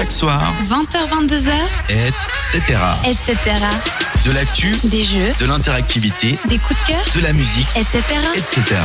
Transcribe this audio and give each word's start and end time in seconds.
chaque 0.00 0.12
soir, 0.12 0.54
20h22h, 0.70 1.52
etc. 1.90 2.78
etc. 3.06 3.36
De 4.24 4.32
l'actu, 4.32 4.74
Des 4.84 5.04
jeux, 5.04 5.34
de 5.38 5.44
l'interactivité, 5.44 6.38
des 6.48 6.56
coups 6.56 6.80
de 6.80 6.86
cœur, 6.86 7.04
de 7.14 7.20
la 7.20 7.34
musique, 7.34 7.66
etc. 7.76 7.98
etc. 8.34 8.80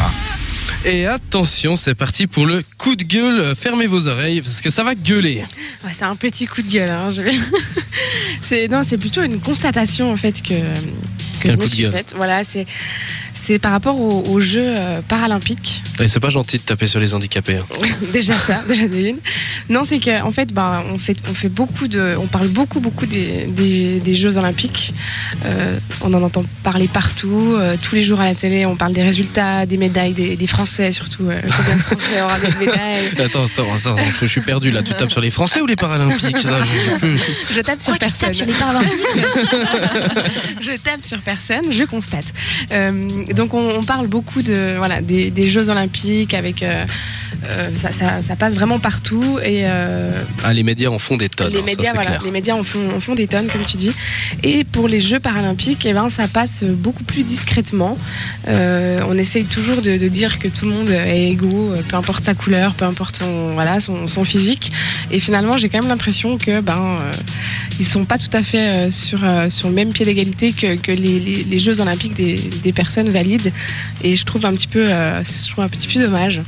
Et 0.83 1.05
attention, 1.07 1.77
c'est 1.77 1.95
parti 1.95 2.27
pour 2.27 2.45
le 2.45 2.61
coup 2.77 2.97
de 2.97 3.03
gueule. 3.03 3.55
Fermez 3.55 3.87
vos 3.87 4.07
oreilles 4.07 4.41
parce 4.41 4.59
que 4.59 4.69
ça 4.69 4.83
va 4.83 4.93
gueuler. 4.93 5.45
Ouais, 5.85 5.91
c'est 5.93 6.03
un 6.03 6.17
petit 6.17 6.47
coup 6.47 6.61
de 6.61 6.67
gueule. 6.67 6.89
Hein, 6.89 7.09
je... 7.09 7.21
c'est 8.41 8.67
non, 8.67 8.83
c'est 8.83 8.97
plutôt 8.97 9.23
une 9.23 9.39
constatation 9.39 10.11
en 10.11 10.17
fait 10.17 10.41
que 10.41 10.53
que 11.39 11.49
je 11.49 11.55
coup 11.55 11.61
me 11.61 11.65
de 11.65 11.65
suis 11.65 11.81
gueule. 11.83 11.93
faite. 11.93 12.13
Voilà, 12.17 12.43
c'est 12.43 12.67
c'est 13.45 13.59
par 13.59 13.71
rapport 13.71 13.99
aux, 13.99 14.23
aux 14.27 14.39
Jeux 14.39 14.65
euh, 14.65 15.01
paralympiques. 15.01 15.83
Et 15.99 16.07
c'est 16.07 16.19
pas 16.19 16.29
gentil 16.29 16.57
de 16.57 16.63
taper 16.63 16.87
sur 16.87 16.99
les 16.99 17.13
handicapés. 17.13 17.57
hein. 17.57 17.87
déjà 18.13 18.33
ça, 18.33 18.63
déjà 18.67 18.87
de 18.87 18.95
une. 18.95 19.19
Non, 19.69 19.83
c'est 19.83 19.99
que 19.99 20.21
en 20.21 20.31
fait, 20.31 20.53
ben, 20.53 20.83
on 20.93 20.97
fait 20.99 21.17
on 21.29 21.33
fait 21.33 21.49
beaucoup 21.49 21.87
de, 21.87 22.15
on 22.19 22.27
parle 22.27 22.47
beaucoup 22.47 22.79
beaucoup 22.79 23.05
des, 23.05 23.45
des, 23.47 23.99
des 23.99 24.15
Jeux 24.15 24.37
olympiques. 24.37 24.93
Euh, 25.45 25.79
on 26.01 26.13
en 26.13 26.21
entend 26.21 26.43
parler 26.63 26.87
partout, 26.87 27.55
euh, 27.57 27.75
tous 27.81 27.95
les 27.95 28.03
jours 28.03 28.19
à 28.19 28.25
la 28.25 28.35
télé. 28.35 28.65
On 28.65 28.75
parle 28.75 28.93
des 28.93 29.03
résultats, 29.03 29.65
des 29.65 29.77
médailles, 29.77 30.13
des, 30.13 30.35
des 30.35 30.47
Français 30.47 30.91
surtout. 30.91 31.29
Euh, 31.29 31.41
combien 31.41 31.75
de 31.75 31.81
Français 31.81 32.21
aura 32.21 32.39
des 32.39 32.65
médailles 32.65 33.11
Attends, 33.25 33.45
attends, 33.45 33.73
attends, 33.73 33.97
je 34.21 34.25
suis 34.25 34.41
perdu 34.41 34.71
là. 34.71 34.83
Tu 34.83 34.93
tapes 34.93 35.11
sur 35.11 35.21
les 35.21 35.31
Français 35.31 35.61
ou 35.61 35.65
les 35.65 35.75
Paralympiques? 35.75 36.43
Là, 36.43 36.59
je. 36.61 37.07
Je 37.55 37.61
tape 37.61 37.81
sur 37.81 37.97
personne. 37.97 38.33
sur 38.33 38.45
les 38.45 38.53
paralympiques. 38.53 38.91
je 40.61 40.71
tape 40.77 41.03
sur 41.03 41.19
personne, 41.21 41.71
je 41.71 41.83
constate. 41.83 42.25
Euh, 42.71 43.09
donc 43.33 43.53
on, 43.53 43.77
on 43.77 43.83
parle 43.83 44.07
beaucoup 44.07 44.41
de 44.41 44.75
voilà 44.77 45.01
des, 45.01 45.31
des 45.31 45.49
Jeux 45.49 45.69
Olympiques 45.69 46.33
avec 46.33 46.63
euh, 47.45 47.69
ça, 47.73 47.91
ça, 47.91 48.21
ça 48.21 48.35
passe 48.35 48.55
vraiment 48.55 48.79
partout 48.79 49.39
et 49.43 49.61
euh, 49.65 50.11
Ah, 50.43 50.53
les 50.53 50.63
médias 50.63 50.89
en 50.89 50.99
font 50.99 51.17
des 51.17 51.29
tonnes. 51.29 51.51
les 51.53 51.59
hein, 51.59 51.63
médias 51.65 51.89
c'est 51.89 51.95
voilà 51.95 52.09
clair. 52.11 52.23
les 52.23 52.31
médias 52.31 52.55
en 52.55 52.63
font, 52.63 52.95
en 52.95 52.99
font 52.99 53.15
des 53.15 53.27
tonnes 53.27 53.47
comme 53.47 53.65
tu 53.65 53.77
dis 53.77 53.91
et 54.43 54.63
pour 54.63 54.87
les 54.87 55.01
Jeux 55.01 55.19
Paralympiques 55.19 55.85
eh 55.85 55.93
ben 55.93 56.09
ça 56.09 56.27
passe 56.27 56.63
beaucoup 56.63 57.03
plus 57.03 57.23
discrètement. 57.23 57.97
Euh, 58.47 58.99
on 59.07 59.17
essaye 59.17 59.45
toujours 59.45 59.81
de, 59.81 59.97
de 59.97 60.07
dire 60.07 60.39
que 60.39 60.47
tout 60.47 60.65
le 60.65 60.71
monde 60.71 60.89
est 60.89 61.29
égaux, 61.29 61.73
peu 61.87 61.95
importe 61.95 62.23
sa 62.25 62.33
couleur, 62.33 62.73
peu 62.75 62.85
importe 62.85 63.17
son 63.17 63.47
voilà 63.53 63.79
son, 63.79 64.07
son 64.07 64.23
physique 64.25 64.71
et 65.11 65.19
finalement 65.19 65.57
j'ai 65.57 65.69
quand 65.69 65.79
même 65.79 65.89
l'impression 65.89 66.37
que 66.37 66.61
ben 66.61 66.99
ils 67.79 67.85
sont 67.85 68.05
pas 68.05 68.17
tout 68.17 68.29
à 68.33 68.41
fait 68.43 68.89
sur, 68.91 69.19
sur 69.49 69.67
le 69.67 69.73
même 69.73 69.91
pied 69.91 70.05
d'égalité 70.05 70.53
que, 70.53 70.75
que 70.75 70.91
les, 70.91 71.19
les- 71.19 71.43
les 71.43 71.59
Jeux 71.59 71.79
olympiques 71.81 72.13
des, 72.13 72.35
des 72.37 72.71
personnes 72.73 73.09
valides. 73.09 73.51
Et 74.03 74.15
je 74.15 74.23
trouve 74.25 74.45
un 74.45 74.53
petit 74.53 74.67
peu, 74.67 74.85
je 74.85 75.49
trouve 75.51 75.63
un 75.63 75.67
petit 75.69 75.87
peu 75.87 75.99
dommage. 76.01 76.41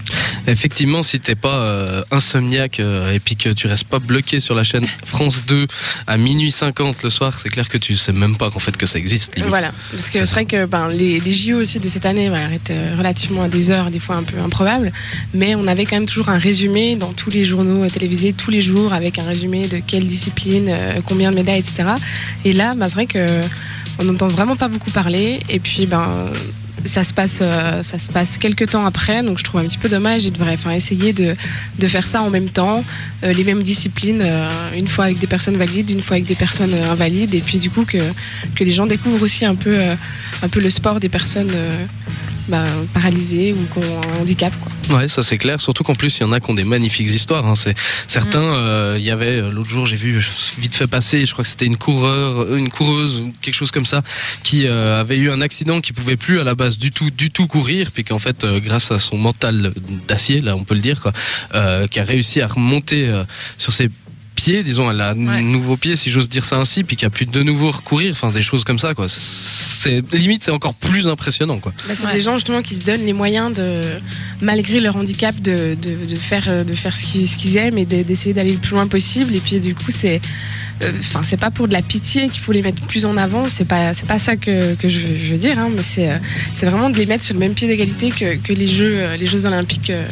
Effectivement, 0.47 1.03
si 1.03 1.19
t'es 1.19 1.35
pas 1.35 1.59
euh, 1.59 2.03
insomniaque 2.09 2.79
euh, 2.79 3.13
et 3.13 3.19
puis 3.19 3.35
que 3.35 3.49
tu 3.49 3.67
restes 3.67 3.83
pas 3.83 3.99
bloqué 3.99 4.39
sur 4.39 4.55
la 4.55 4.63
chaîne 4.63 4.87
France 5.05 5.43
2 5.45 5.67
à 6.07 6.17
minuit 6.17 6.51
50 6.51 7.03
le 7.03 7.09
soir, 7.09 7.33
c'est 7.37 7.49
clair 7.49 7.67
que 7.67 7.77
tu 7.77 7.97
sais 7.97 8.13
même 8.13 8.37
pas 8.37 8.49
qu'en 8.49 8.59
fait 8.59 8.75
que 8.77 8.85
ça 8.85 8.97
existe. 8.97 9.35
limite. 9.35 9.49
Voilà, 9.49 9.73
parce 9.91 10.09
que 10.09 10.19
C'est 10.19 10.31
vrai 10.31 10.45
que 10.45 10.65
ben, 10.65 10.87
les, 10.87 11.19
les 11.19 11.33
JO 11.33 11.57
aussi 11.57 11.79
de 11.79 11.89
cette 11.89 12.05
année 12.05 12.29
voilà, 12.29 12.53
étaient 12.53 12.93
relativement 12.95 13.43
à 13.43 13.49
des 13.49 13.71
heures, 13.71 13.91
des 13.91 13.99
fois 13.99 14.15
un 14.15 14.23
peu 14.23 14.39
improbables, 14.39 14.93
mais 15.33 15.53
on 15.55 15.67
avait 15.67 15.85
quand 15.85 15.97
même 15.97 16.05
toujours 16.05 16.29
un 16.29 16.37
résumé 16.37 16.95
dans 16.95 17.11
tous 17.11 17.29
les 17.29 17.43
journaux 17.43 17.83
euh, 17.83 17.89
télévisés 17.89 18.31
tous 18.31 18.51
les 18.51 18.61
jours 18.61 18.93
avec 18.93 19.19
un 19.19 19.23
résumé 19.23 19.67
de 19.67 19.79
quelle 19.85 20.07
discipline, 20.07 20.69
euh, 20.69 21.01
combien 21.05 21.31
de 21.31 21.35
médailles, 21.35 21.59
etc. 21.59 21.89
Et 22.45 22.53
là, 22.53 22.73
ben, 22.73 22.87
c'est 22.87 22.95
vrai 22.95 23.05
que 23.05 23.27
on 23.99 24.05
n'entend 24.05 24.27
vraiment 24.27 24.55
pas 24.55 24.67
beaucoup 24.67 24.91
parler, 24.91 25.41
et 25.49 25.59
puis 25.59 25.87
ben 25.87 26.31
ça 26.85 27.03
se 27.03 27.13
passe, 27.13 27.39
euh, 27.41 27.83
ça 27.83 27.99
se 27.99 28.09
passe 28.09 28.37
quelques 28.37 28.69
temps 28.71 28.85
après, 28.85 29.23
donc 29.23 29.39
je 29.39 29.43
trouve 29.43 29.61
un 29.61 29.65
petit 29.65 29.77
peu 29.77 29.89
dommage. 29.89 30.25
Ils 30.25 30.31
devraient 30.31 30.53
enfin, 30.53 30.71
essayer 30.71 31.13
de, 31.13 31.35
de 31.77 31.87
faire 31.87 32.05
ça 32.05 32.21
en 32.21 32.29
même 32.29 32.49
temps, 32.49 32.83
euh, 33.23 33.33
les 33.33 33.43
mêmes 33.43 33.63
disciplines, 33.63 34.21
euh, 34.21 34.49
une 34.75 34.87
fois 34.87 35.05
avec 35.05 35.19
des 35.19 35.27
personnes 35.27 35.57
valides, 35.57 35.89
une 35.89 36.01
fois 36.01 36.15
avec 36.15 36.25
des 36.25 36.35
personnes 36.35 36.73
invalides, 36.73 37.33
et 37.33 37.41
puis 37.41 37.59
du 37.59 37.69
coup 37.69 37.85
que, 37.85 37.97
que 38.55 38.63
les 38.63 38.71
gens 38.71 38.85
découvrent 38.85 39.23
aussi 39.23 39.45
un 39.45 39.55
peu, 39.55 39.77
un 40.41 40.49
peu 40.49 40.59
le 40.59 40.69
sport 40.69 40.99
des 40.99 41.09
personnes 41.09 41.51
bah, 42.47 42.63
paralysées 42.93 43.53
ou 43.53 43.65
qui 43.73 43.85
ont 43.85 44.01
un 44.01 44.21
handicap. 44.21 44.53
Quoi. 44.59 44.97
Ouais, 44.97 45.07
ça 45.07 45.23
c'est 45.23 45.37
clair. 45.37 45.59
Surtout 45.59 45.83
qu'en 45.83 45.95
plus, 45.95 46.17
il 46.17 46.21
y 46.21 46.23
en 46.23 46.31
a 46.31 46.39
qui 46.39 46.49
ont 46.49 46.53
des 46.53 46.63
magnifiques 46.63 47.09
histoires. 47.09 47.45
Hein. 47.45 47.55
C'est 47.55 47.75
certains. 48.07 48.41
euh, 48.41 48.95
Il 48.99 49.05
y 49.05 49.11
avait 49.11 49.37
euh, 49.41 49.49
l'autre 49.49 49.69
jour, 49.69 49.85
j'ai 49.85 49.95
vu 49.97 50.23
vite 50.57 50.73
fait 50.73 50.87
passer. 50.87 51.25
Je 51.25 51.33
crois 51.33 51.43
que 51.43 51.49
c'était 51.49 51.65
une 51.65 51.77
coureur, 51.77 52.55
une 52.55 52.69
coureuse, 52.69 53.21
ou 53.21 53.33
quelque 53.41 53.55
chose 53.55 53.71
comme 53.71 53.85
ça, 53.85 54.01
qui 54.43 54.65
euh, 54.65 54.99
avait 54.99 55.17
eu 55.17 55.29
un 55.29 55.41
accident, 55.41 55.81
qui 55.81 55.93
pouvait 55.93 56.17
plus 56.17 56.39
à 56.39 56.43
la 56.43 56.55
base 56.55 56.77
du 56.77 56.91
tout, 56.91 57.11
du 57.11 57.29
tout 57.31 57.47
courir, 57.47 57.91
puis 57.91 58.03
qu'en 58.03 58.19
fait, 58.19 58.43
euh, 58.43 58.59
grâce 58.59 58.91
à 58.91 58.99
son 58.99 59.17
mental 59.17 59.73
d'acier, 60.07 60.39
là, 60.39 60.55
on 60.55 60.63
peut 60.63 60.75
le 60.75 60.81
dire, 60.81 61.01
quoi, 61.01 61.13
euh, 61.55 61.87
qui 61.87 61.99
a 61.99 62.03
réussi 62.03 62.41
à 62.41 62.47
remonter 62.47 63.09
euh, 63.09 63.23
sur 63.57 63.73
ses 63.73 63.89
pieds, 64.37 64.63
disons, 64.63 64.89
elle 64.91 65.01
a 65.01 65.09
un 65.09 65.41
nouveau 65.41 65.75
pied, 65.77 65.95
si 65.97 66.11
j'ose 66.11 66.29
dire 66.29 66.45
ça 66.45 66.57
ainsi, 66.57 66.83
puis 66.85 66.95
qui 66.95 67.05
a 67.05 67.09
pu 67.09 67.25
de 67.25 67.43
nouveau 67.43 67.71
recourir. 67.71 68.11
Enfin, 68.13 68.31
des 68.31 68.41
choses 68.43 68.63
comme 68.63 68.79
ça, 68.79 68.93
quoi. 68.93 69.07
C'est 69.09 70.03
limite, 70.13 70.43
c'est 70.43 70.51
encore 70.51 70.73
plus 70.75 71.07
impressionnant, 71.07 71.57
quoi. 71.59 71.73
Bah, 71.87 71.93
c'est 71.95 72.11
des 72.13 72.19
gens 72.21 72.35
justement 72.35 72.61
qui 72.61 72.75
se 72.77 72.83
donnent 72.83 73.05
les 73.05 73.13
moyens 73.13 73.53
de, 73.53 73.81
malgré 74.41 74.79
leur 74.79 74.95
handicap, 74.95 75.35
de, 75.41 75.75
de, 75.75 76.05
de 76.05 76.15
faire, 76.15 76.45
euh, 76.47 76.63
de 76.63 76.75
faire 76.75 76.95
ce 76.95 77.05
qu'ils 77.05 77.27
ce 77.27 77.35
qu'ils 77.37 77.57
aiment 77.57 77.77
et 77.77 77.85
de- 77.85 78.03
d'essayer 78.03 78.33
d'aller 78.33 78.53
le 78.53 78.59
plus 78.59 78.71
loin 78.75 78.87
possible. 78.87 79.35
Et 79.35 79.39
puis 79.39 79.59
du 79.59 79.73
coup, 79.75 79.89
c'est, 79.91 80.21
euh, 80.83 80.91
enfin, 80.99 81.21
c'est 81.23 81.37
pas 81.37 81.51
pour 81.51 81.67
de 81.67 81.73
la 81.73 81.81
pitié 81.81 82.29
qu'il 82.29 82.39
faut 82.39 82.51
les 82.51 82.61
mettre 82.61 82.81
plus 82.85 83.05
en 83.05 83.17
avant. 83.17 83.45
C'est 83.49 83.65
pas, 83.67 83.93
c'est 83.93 84.05
pas 84.07 84.19
ça 84.19 84.35
que, 84.37 84.75
que 84.75 84.87
je, 84.89 84.99
veux- 84.99 85.17
je 85.23 85.31
veux 85.33 85.39
dire. 85.39 85.57
hein, 85.59 85.69
mais 85.75 85.83
c'est, 85.83 86.09
euh, 86.11 86.17
c'est 86.53 86.65
vraiment 86.67 86.89
de 86.89 86.97
les 86.97 87.05
mettre 87.05 87.23
sur 87.23 87.33
le 87.33 87.39
même 87.39 87.53
pied 87.55 87.67
d'égalité 87.67 88.09
que, 88.11 88.35
que 88.35 88.53
les 88.53 88.67
jeux, 88.67 89.05
les 89.19 89.25
Jeux 89.27 89.45
Olympiques. 89.45 89.89
euh. 89.89 90.07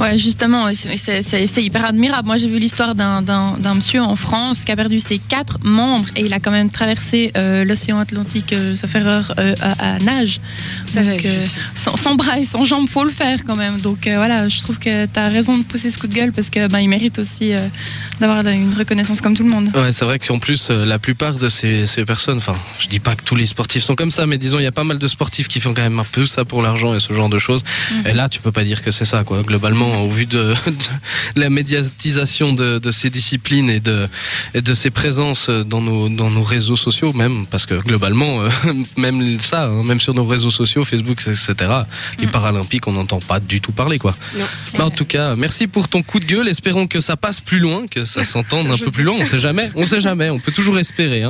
Ouais, 0.00 0.18
justement, 0.18 0.66
c'est- 0.74 1.62
hyper 1.62 1.84
admirable. 1.86 2.26
Moi, 2.26 2.36
j'ai 2.36 2.48
vu 2.48 2.58
l'histoire 2.58 2.94
d'un- 2.94 3.22
d'un 3.22 3.56
d'un 3.58 3.74
monsieur 3.74 4.02
en 4.02 4.14
France 4.16 4.64
qui 4.64 4.70
a 4.72 4.76
perdu 4.76 5.00
ses 5.00 5.18
quatre 5.18 5.58
membres 5.62 6.06
et 6.16 6.24
il 6.26 6.32
a 6.34 6.38
quand 6.40 6.50
même 6.50 6.68
traversé 6.68 7.32
euh, 7.36 7.64
l'océan 7.64 7.98
Atlantique, 7.98 8.52
euh, 8.52 8.76
sauf 8.76 8.94
erreur, 8.94 9.34
euh, 9.38 9.54
à, 9.62 9.94
à 9.94 9.98
nage. 10.00 10.40
Donc, 10.94 11.24
euh, 11.24 11.44
sans, 11.74 11.96
sans 11.96 12.14
bras 12.14 12.38
et 12.38 12.44
sans 12.44 12.64
jambes, 12.64 12.88
faut 12.88 13.04
le 13.04 13.10
faire 13.10 13.38
quand 13.46 13.56
même. 13.56 13.80
Donc 13.80 14.06
euh, 14.06 14.16
voilà, 14.16 14.48
je 14.48 14.60
trouve 14.60 14.78
que 14.78 15.06
tu 15.06 15.18
as 15.18 15.28
raison 15.28 15.56
de 15.56 15.64
pousser 15.64 15.88
ce 15.90 15.98
coup 15.98 16.06
de 16.08 16.14
gueule 16.14 16.32
parce 16.32 16.50
que 16.50 16.66
ben, 16.68 16.80
il 16.80 16.88
mérite 16.88 17.18
aussi 17.18 17.52
euh, 17.54 17.66
d'avoir 18.20 18.46
une 18.46 18.74
reconnaissance 18.74 19.20
comme 19.22 19.34
tout 19.34 19.44
le 19.44 19.50
monde. 19.50 19.70
Ouais, 19.74 19.92
c'est 19.92 20.04
vrai 20.04 20.18
qu'en 20.18 20.38
plus, 20.38 20.68
la 20.70 20.98
plupart 20.98 21.34
de 21.34 21.48
ces, 21.48 21.86
ces 21.86 22.04
personnes, 22.04 22.38
enfin, 22.38 22.54
je 22.78 22.88
dis 22.88 23.00
pas 23.00 23.14
que 23.16 23.24
tous 23.24 23.34
les 23.36 23.46
sportifs 23.46 23.82
sont 23.82 23.94
comme 23.96 24.10
ça, 24.10 24.26
mais 24.26 24.36
disons, 24.38 24.58
il 24.58 24.64
y 24.64 24.66
a 24.66 24.72
pas 24.72 24.84
mal 24.84 24.98
de 24.98 25.08
sportifs 25.08 25.48
qui 25.48 25.60
font 25.60 25.72
quand 25.74 25.82
même 25.82 25.98
un 25.98 26.04
peu 26.04 26.26
ça 26.26 26.44
pour 26.44 26.60
l'argent 26.62 26.94
et 26.94 27.00
ce 27.00 27.12
genre 27.14 27.28
de 27.30 27.38
choses. 27.38 27.64
Mhm. 27.92 28.06
Et 28.08 28.12
là, 28.12 28.28
tu 28.28 28.40
peux 28.40 28.52
pas 28.52 28.64
dire 28.64 28.82
que 28.82 28.90
c'est 28.90 29.04
ça, 29.06 29.24
quoi. 29.24 29.42
Globalement, 29.42 29.85
au 29.86 30.08
vu 30.08 30.26
de, 30.26 30.54
de 31.36 31.40
la 31.40 31.50
médiatisation 31.50 32.52
de, 32.52 32.78
de 32.78 32.90
ces 32.90 33.10
disciplines 33.10 33.70
et 33.70 33.80
de, 33.80 34.08
et 34.54 34.62
de 34.62 34.74
ces 34.74 34.90
présences 34.90 35.48
dans 35.50 35.80
nos, 35.80 36.08
dans 36.08 36.30
nos 36.30 36.42
réseaux 36.42 36.76
sociaux, 36.76 37.12
même, 37.12 37.46
parce 37.46 37.66
que 37.66 37.74
globalement, 37.74 38.42
euh, 38.42 38.48
même 38.96 39.40
ça, 39.40 39.64
hein, 39.64 39.82
même 39.84 40.00
sur 40.00 40.14
nos 40.14 40.26
réseaux 40.26 40.50
sociaux, 40.50 40.84
Facebook, 40.84 41.20
etc., 41.26 41.54
les 42.18 42.26
Mhm. 42.26 42.32
Paralympiques, 42.32 42.86
on 42.86 42.92
n'entend 42.92 43.20
pas 43.20 43.40
du 43.40 43.60
tout 43.60 43.72
parler, 43.72 43.98
quoi. 43.98 44.14
Bah, 44.76 44.84
en 44.86 44.90
tout 44.90 45.04
cas, 45.04 45.36
merci 45.36 45.66
pour 45.66 45.88
ton 45.88 46.02
coup 46.02 46.20
de 46.20 46.24
gueule. 46.26 46.48
Espérons 46.48 46.86
que 46.86 47.00
ça 47.00 47.16
passe 47.16 47.40
plus 47.40 47.58
loin, 47.60 47.86
que 47.90 48.04
ça 48.04 48.24
s'entende 48.32 48.70
un 48.70 48.76
peu 48.76 48.90
plus 48.90 49.04
loin. 49.04 49.16
On 49.18 49.24
sait 49.24 49.38
jamais. 49.38 49.70
On 49.74 49.84
sait 49.84 50.00
jamais. 50.00 50.28
On 50.30 50.38
peut 50.38 50.52
toujours 50.52 50.78
espérer. 50.78 51.22
Hein. 51.22 51.24